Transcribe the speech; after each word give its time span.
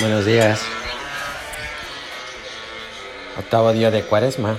Buenos 0.00 0.24
días. 0.24 0.60
Octavo 3.36 3.72
día 3.72 3.90
de 3.90 4.04
cuaresma. 4.04 4.56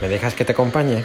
¿Me 0.00 0.08
dejas 0.08 0.34
que 0.34 0.44
te 0.44 0.52
acompañe? 0.52 1.04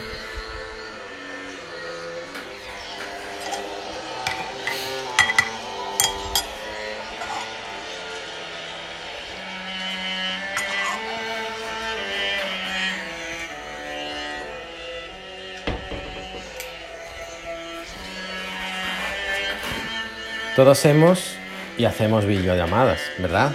Todos 20.56 20.86
hemos 20.86 21.38
y 21.78 21.86
hacemos 21.86 22.26
videollamadas, 22.26 23.00
¿verdad? 23.20 23.52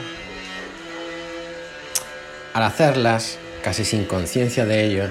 Al 2.54 2.62
hacerlas, 2.62 3.38
casi 3.62 3.84
sin 3.84 4.04
conciencia 4.04 4.64
de 4.64 4.84
ello, 4.84 5.08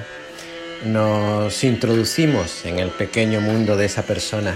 nos 0.85 1.63
introducimos 1.63 2.65
en 2.65 2.79
el 2.79 2.89
pequeño 2.89 3.41
mundo 3.41 3.75
de 3.77 3.85
esa 3.85 4.03
persona. 4.03 4.55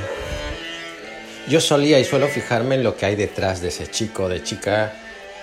Yo 1.48 1.62
solía 1.62 2.00
y 2.00 2.06
suelo 2.06 2.28
fijarme 2.28 2.76
en 2.76 2.84
lo 2.84 2.96
que 2.96 3.06
hay 3.06 3.16
detrás 3.16 3.62
de 3.62 3.68
ese 3.68 3.88
chico 3.88 4.24
o 4.24 4.30
de 4.30 4.42
chica 4.42 4.94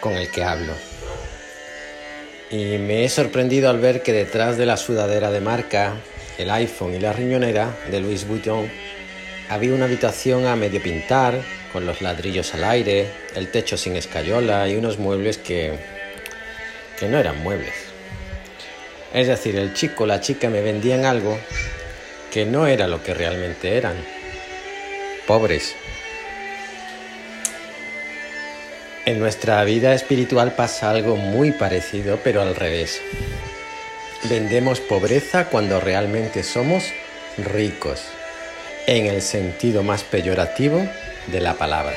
con 0.00 0.14
el 0.14 0.30
que 0.30 0.42
hablo. 0.42 0.72
Y 2.50 2.78
me 2.78 3.04
he 3.04 3.08
sorprendido 3.08 3.70
al 3.70 3.78
ver 3.78 4.02
que 4.02 4.12
detrás 4.12 4.58
de 4.58 4.66
la 4.66 4.76
sudadera 4.76 5.30
de 5.30 5.40
marca, 5.40 5.94
el 6.38 6.50
iPhone 6.50 6.94
y 6.94 6.98
la 6.98 7.12
riñonera 7.12 7.74
de 7.90 8.00
Louis 8.00 8.26
Vuitton 8.26 8.68
había 9.48 9.74
una 9.74 9.84
habitación 9.84 10.46
a 10.46 10.56
medio 10.56 10.82
pintar, 10.82 11.40
con 11.72 11.86
los 11.86 12.02
ladrillos 12.02 12.54
al 12.54 12.64
aire, 12.64 13.10
el 13.34 13.50
techo 13.50 13.76
sin 13.76 13.96
escayola 13.96 14.68
y 14.68 14.76
unos 14.76 14.98
muebles 14.98 15.38
que, 15.38 15.72
que 16.98 17.08
no 17.08 17.18
eran 17.18 17.42
muebles. 17.42 17.74
Es 19.14 19.26
decir, 19.26 19.56
el 19.56 19.74
chico 19.74 20.04
o 20.04 20.06
la 20.06 20.20
chica 20.20 20.48
me 20.48 20.60
vendían 20.60 21.04
algo 21.04 21.38
que 22.30 22.46
no 22.46 22.66
era 22.66 22.88
lo 22.88 23.02
que 23.02 23.14
realmente 23.14 23.76
eran. 23.76 23.96
Pobres. 25.26 25.74
En 29.04 29.18
nuestra 29.18 29.62
vida 29.64 29.94
espiritual 29.94 30.54
pasa 30.54 30.90
algo 30.90 31.16
muy 31.16 31.52
parecido, 31.52 32.20
pero 32.22 32.40
al 32.40 32.54
revés. 32.54 33.00
Vendemos 34.24 34.80
pobreza 34.80 35.46
cuando 35.46 35.80
realmente 35.80 36.42
somos 36.42 36.84
ricos 37.36 38.00
en 38.86 39.06
el 39.06 39.22
sentido 39.22 39.82
más 39.82 40.02
peyorativo 40.04 40.86
de 41.26 41.40
la 41.40 41.54
palabra. 41.54 41.96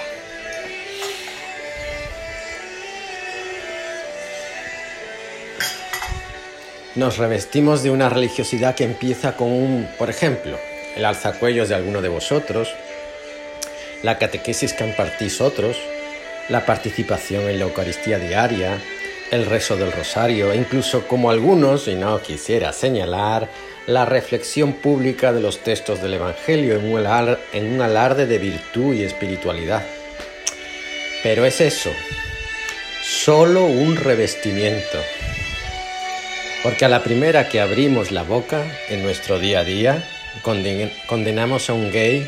Nos 6.95 7.17
revestimos 7.17 7.83
de 7.83 7.91
una 7.91 8.07
religiosidad 8.07 8.73
que 8.73 8.85
empieza 8.85 9.35
con 9.35 9.51
un, 9.51 9.89
por 9.97 10.09
ejemplo, 10.09 10.57
el 10.95 11.03
alzacuellos 11.03 11.67
de 11.67 11.75
alguno 11.75 12.01
de 12.01 12.07
vosotros, 12.07 12.73
la 14.01 14.17
catequesis 14.17 14.71
que 14.71 14.87
impartís 14.87 15.41
otros, 15.41 15.77
la 16.47 16.65
participación 16.65 17.49
en 17.49 17.59
la 17.59 17.65
Eucaristía 17.65 18.17
diaria, 18.17 18.77
el 19.31 19.45
rezo 19.45 19.75
del 19.75 19.91
rosario, 19.91 20.53
e 20.53 20.55
incluso 20.55 21.07
como 21.07 21.29
algunos, 21.29 21.87
y 21.87 21.95
no 21.95 22.21
quisiera 22.21 22.71
señalar, 22.71 23.49
la 23.87 24.05
reflexión 24.05 24.73
pública 24.73 25.31
de 25.31 25.41
los 25.41 25.59
textos 25.59 26.01
del 26.01 26.15
Evangelio 26.15 26.75
en 26.75 27.65
un, 27.71 27.81
alarde 27.81 28.25
de 28.25 28.39
virtud 28.39 28.95
y 28.95 29.03
espiritualidad. 29.03 29.83
Pero 31.21 31.45
es 31.45 31.61
eso, 31.61 31.91
solo 33.03 33.65
un 33.65 33.95
revestimiento. 33.95 34.99
Porque 36.63 36.85
a 36.85 36.89
la 36.89 37.03
primera 37.03 37.47
que 37.47 37.61
abrimos 37.61 38.11
la 38.11 38.23
boca 38.23 38.63
en 38.89 39.03
nuestro 39.03 39.37
día 39.37 39.59
a 39.59 39.63
día, 39.63 40.03
condenamos 41.07 41.69
a 41.69 41.73
un 41.73 41.91
gay 41.91 42.27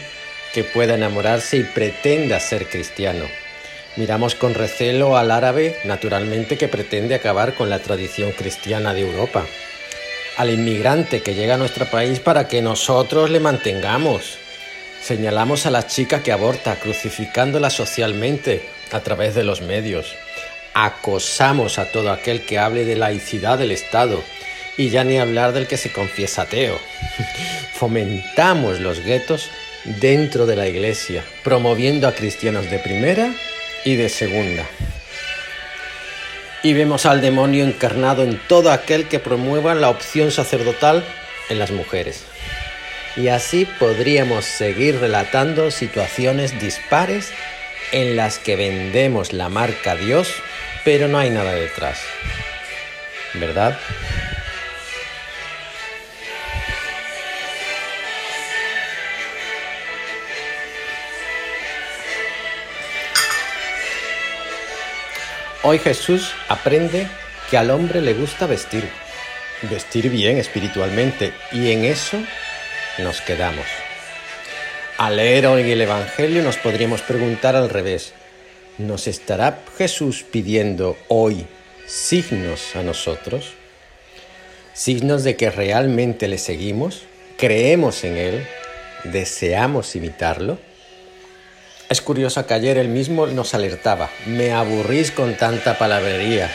que 0.54 0.64
pueda 0.64 0.94
enamorarse 0.94 1.58
y 1.58 1.64
pretenda 1.64 2.40
ser 2.40 2.68
cristiano. 2.68 3.26
Miramos 3.96 4.36
con 4.36 4.54
recelo 4.54 5.18
al 5.18 5.32
árabe, 5.32 5.78
naturalmente, 5.86 6.56
que 6.56 6.68
pretende 6.68 7.16
acabar 7.16 7.56
con 7.56 7.72
la 7.72 7.80
tradición 7.80 8.32
cristiana 8.32 8.94
de 8.94 9.02
Europa 9.02 9.44
al 10.38 10.52
inmigrante 10.52 11.22
que 11.22 11.34
llega 11.34 11.56
a 11.56 11.58
nuestro 11.58 11.86
país 11.88 12.20
para 12.20 12.48
que 12.48 12.62
nosotros 12.62 13.30
le 13.30 13.40
mantengamos. 13.40 14.38
Señalamos 15.02 15.66
a 15.66 15.72
la 15.72 15.88
chica 15.88 16.22
que 16.22 16.32
aborta, 16.32 16.76
crucificándola 16.76 17.70
socialmente 17.70 18.70
a 18.92 19.00
través 19.00 19.34
de 19.34 19.44
los 19.44 19.62
medios. 19.62 20.14
Acosamos 20.74 21.80
a 21.80 21.92
todo 21.92 22.12
aquel 22.12 22.42
que 22.46 22.60
hable 22.60 22.86
de 22.86 22.96
laicidad 22.96 23.58
del 23.58 23.72
Estado 23.72 24.24
y 24.78 24.90
ya 24.90 25.04
ni 25.04 25.18
hablar 25.18 25.54
del 25.54 25.66
que 25.66 25.78
se 25.78 25.92
confiesa 25.92 26.44
ateo. 26.44 26.80
Fomentamos 27.74 28.80
los 28.80 29.00
guetos 29.00 29.50
dentro 29.86 30.46
de 30.46 30.56
la 30.56 30.68
iglesia, 30.68 31.24
promoviendo 31.44 32.08
a 32.08 32.14
cristianos 32.14 32.70
de 32.70 32.78
primera 32.78 33.34
y 33.86 33.96
de 33.96 34.10
segunda 34.10 34.68
y 36.64 36.74
vemos 36.74 37.06
al 37.06 37.22
demonio 37.22 37.64
encarnado 37.66 38.24
en 38.24 38.40
todo 38.48 38.72
aquel 38.72 39.08
que 39.08 39.20
promueva 39.20 39.76
la 39.76 39.90
opción 39.90 40.32
sacerdotal 40.32 41.04
en 41.50 41.60
las 41.60 41.72
mujeres. 41.72 42.26
Y 43.16 43.30
así 43.30 43.68
podríamos 43.80 44.46
seguir 44.46 45.00
relatando 45.00 45.72
situaciones 45.72 46.60
dispares 46.60 47.32
en 47.92 48.16
las 48.16 48.38
que 48.38 48.56
vendemos 48.56 49.34
la 49.34 49.50
marca 49.50 49.96
Dios, 49.96 50.34
pero 50.84 51.08
no 51.08 51.18
hay 51.18 51.30
nada 51.30 51.54
detrás. 51.54 52.00
¿Verdad? 53.34 53.78
Hoy 65.70 65.80
Jesús 65.80 66.32
aprende 66.48 67.10
que 67.52 67.58
al 67.58 67.72
hombre 67.72 68.00
le 68.00 68.14
gusta 68.14 68.48
vestir, 68.48 68.88
vestir 69.70 70.10
bien 70.10 70.38
espiritualmente, 70.38 71.34
y 71.52 71.72
en 71.74 71.84
eso 71.84 72.18
nos 73.00 73.20
quedamos. 73.20 73.66
Al 74.98 75.18
leer 75.18 75.46
hoy 75.46 75.70
el 75.70 75.82
Evangelio 75.82 76.42
nos 76.42 76.56
podríamos 76.56 77.02
preguntar 77.02 77.58
al 77.58 77.70
revés, 77.70 78.14
¿nos 78.78 79.08
estará 79.08 79.60
Jesús 79.78 80.24
pidiendo 80.24 80.96
hoy 81.10 81.46
signos 81.86 82.78
a 82.78 82.82
nosotros? 82.82 83.52
Signos 84.72 85.26
de 85.26 85.36
que 85.36 85.52
realmente 85.52 86.30
le 86.30 86.38
seguimos, 86.38 87.04
creemos 87.38 88.06
en 88.06 88.16
Él, 88.16 88.48
deseamos 89.04 89.98
imitarlo. 89.98 90.60
Es 91.90 92.02
curioso 92.02 92.46
que 92.46 92.54
ayer 92.54 92.78
él 92.78 92.90
mismo 92.90 93.28
nos 93.28 93.54
alertaba, 93.54 94.10
me 94.26 94.52
aburrís 94.52 95.12
con 95.12 95.38
tanta 95.38 95.78
palabrería, 95.78 96.54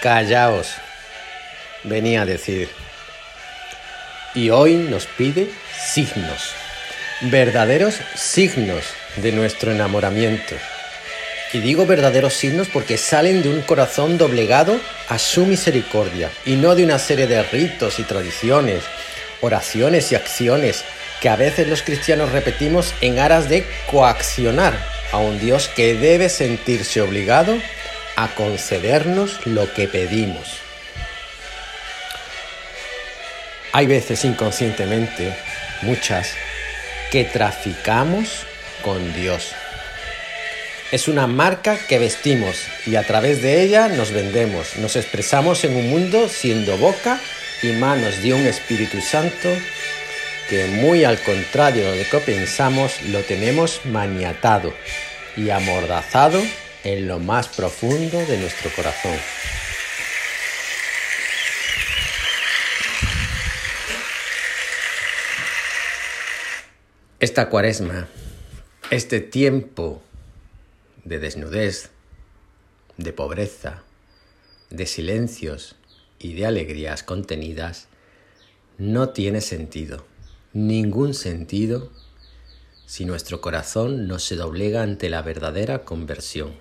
callaos, 0.00 0.68
venía 1.82 2.22
a 2.22 2.26
decir. 2.26 2.68
Y 4.32 4.50
hoy 4.50 4.76
nos 4.76 5.06
pide 5.06 5.50
signos, 5.76 6.52
verdaderos 7.22 7.96
signos 8.14 8.84
de 9.16 9.32
nuestro 9.32 9.72
enamoramiento. 9.72 10.54
Y 11.52 11.58
digo 11.58 11.84
verdaderos 11.84 12.34
signos 12.34 12.68
porque 12.68 12.96
salen 12.96 13.42
de 13.42 13.48
un 13.48 13.62
corazón 13.62 14.18
doblegado 14.18 14.78
a 15.08 15.18
su 15.18 15.46
misericordia 15.46 16.30
y 16.46 16.54
no 16.54 16.76
de 16.76 16.84
una 16.84 17.00
serie 17.00 17.26
de 17.26 17.42
ritos 17.42 17.98
y 17.98 18.04
tradiciones, 18.04 18.84
oraciones 19.40 20.12
y 20.12 20.14
acciones 20.14 20.84
que 21.20 21.28
a 21.28 21.36
veces 21.36 21.68
los 21.68 21.82
cristianos 21.82 22.32
repetimos 22.32 22.94
en 23.00 23.18
aras 23.18 23.48
de 23.48 23.64
coaccionar 23.90 24.74
a 25.12 25.18
un 25.18 25.38
Dios 25.38 25.68
que 25.68 25.94
debe 25.94 26.28
sentirse 26.28 27.00
obligado 27.00 27.56
a 28.16 28.28
concedernos 28.28 29.46
lo 29.46 29.72
que 29.72 29.86
pedimos. 29.86 30.58
Hay 33.72 33.86
veces 33.86 34.24
inconscientemente, 34.24 35.34
muchas, 35.82 36.34
que 37.10 37.24
traficamos 37.24 38.46
con 38.82 39.12
Dios. 39.14 39.52
Es 40.90 41.06
una 41.06 41.28
marca 41.28 41.78
que 41.88 42.00
vestimos 42.00 42.56
y 42.86 42.96
a 42.96 43.04
través 43.04 43.42
de 43.42 43.62
ella 43.62 43.88
nos 43.88 44.10
vendemos, 44.10 44.76
nos 44.76 44.96
expresamos 44.96 45.62
en 45.64 45.76
un 45.76 45.88
mundo 45.88 46.28
siendo 46.28 46.76
boca 46.78 47.20
y 47.62 47.68
manos 47.68 48.22
de 48.22 48.34
un 48.34 48.44
Espíritu 48.46 49.00
Santo 49.00 49.48
que 50.50 50.66
muy 50.66 51.04
al 51.04 51.22
contrario 51.22 51.92
de 51.92 52.02
lo 52.02 52.10
que 52.10 52.18
pensamos, 52.18 53.00
lo 53.04 53.22
tenemos 53.22 53.86
maniatado 53.86 54.74
y 55.36 55.50
amordazado 55.50 56.42
en 56.82 57.06
lo 57.06 57.20
más 57.20 57.46
profundo 57.46 58.18
de 58.26 58.36
nuestro 58.36 58.68
corazón. 58.74 59.16
Esta 67.20 67.48
cuaresma, 67.48 68.08
este 68.90 69.20
tiempo 69.20 70.02
de 71.04 71.20
desnudez, 71.20 71.90
de 72.96 73.12
pobreza, 73.12 73.84
de 74.70 74.86
silencios 74.86 75.76
y 76.18 76.34
de 76.34 76.46
alegrías 76.46 77.04
contenidas, 77.04 77.86
no 78.78 79.10
tiene 79.10 79.42
sentido, 79.42 80.09
ningún 80.52 81.14
sentido, 81.14 81.92
si 82.86 83.04
nuestro 83.04 83.40
corazón 83.40 84.08
no 84.08 84.18
se 84.18 84.34
doblega 84.34 84.82
ante 84.82 85.08
la 85.08 85.22
verdadera 85.22 85.84
conversión, 85.84 86.54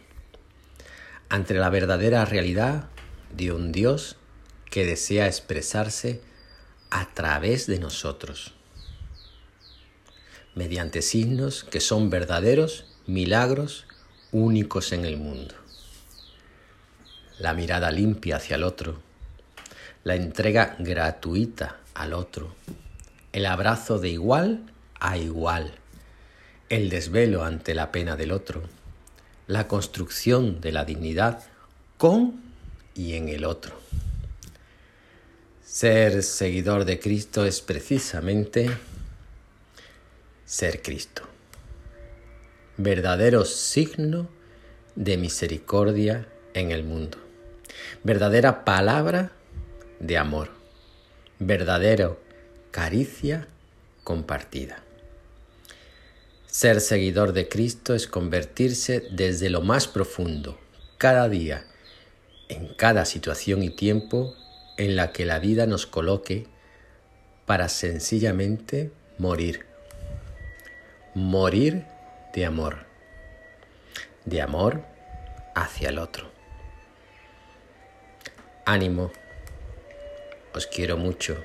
ante 1.27 1.56
la 1.56 1.69
verdadera 1.69 2.24
realidad 2.25 2.89
de 3.36 3.51
un 3.51 3.71
Dios 3.71 4.15
que 4.69 4.86
desea 4.86 5.25
expresarse 5.25 6.21
a 6.91 7.12
través 7.13 7.65
de 7.65 7.80
nosotros, 7.80 8.53
mediante 10.53 11.01
signos 11.01 11.63
que 11.63 11.80
son 11.80 12.12
verdaderos 12.12 12.85
milagros 13.07 13.88
únicos 14.31 14.92
en 14.92 15.06
el 15.06 15.18
mundo. 15.18 15.56
La 17.39 17.53
mirada 17.53 17.89
limpia 17.89 18.35
hacia 18.35 18.56
el 18.56 18.63
otro, 18.63 19.01
la 20.03 20.15
entrega 20.15 20.75
gratuita 20.77 21.80
al 21.95 22.13
otro, 22.13 22.53
el 23.31 23.46
abrazo 23.46 24.00
de 24.00 24.10
igual 24.10 24.64
a 25.00 25.18
igual, 25.18 25.74
el 26.70 26.90
desvelo 26.90 27.44
ante 27.44 27.74
la 27.74 27.92
pena 27.92 28.16
del 28.16 28.31
otro, 28.31 28.64
la 29.48 29.68
construcción 29.68 30.62
de 30.62 30.72
la 30.72 30.86
dignidad 30.86 31.44
con 31.98 32.42
y 32.96 33.14
en 33.14 33.30
el 33.30 33.46
otro. 33.46 33.76
Ser 35.64 36.24
seguidor 36.24 36.86
de 36.86 37.00
Cristo 37.00 37.46
es 37.46 37.62
precisamente 37.62 38.70
ser 40.46 40.81
Cristo, 40.81 41.24
verdadero 42.78 43.46
signo 43.46 44.28
de 44.96 45.18
misericordia 45.18 46.28
en 46.56 46.72
el 46.72 46.84
mundo, 46.84 47.20
verdadera 48.04 48.66
palabra 48.66 49.31
de 50.00 50.18
amor, 50.18 50.50
verdadero 51.38 52.29
caricia 52.71 53.48
compartida. 54.04 54.83
Ser 56.48 56.81
seguidor 56.81 57.33
de 57.33 57.48
Cristo 57.48 57.94
es 57.94 58.07
convertirse 58.07 59.04
desde 59.12 59.50
lo 59.50 59.62
más 59.62 59.88
profundo, 59.88 60.57
cada 60.98 61.30
día, 61.30 61.66
en 62.48 62.74
cada 62.74 63.06
situación 63.06 63.62
y 63.62 63.69
tiempo 63.69 64.36
en 64.77 64.95
la 64.95 65.12
que 65.12 65.25
la 65.25 65.39
vida 65.39 65.68
nos 65.68 65.86
coloque 65.86 66.48
para 67.45 67.69
sencillamente 67.69 68.92
morir. 69.18 69.66
Morir 71.13 71.86
de 72.33 72.45
amor. 72.45 72.86
De 74.25 74.42
amor 74.42 74.83
hacia 75.56 75.89
el 75.89 76.00
otro. 76.00 76.31
Ánimo. 78.66 79.12
Os 80.54 80.66
quiero 80.68 80.98
mucho. 80.98 81.38